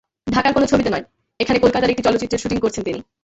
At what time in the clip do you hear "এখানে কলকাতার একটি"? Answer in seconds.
1.39-2.03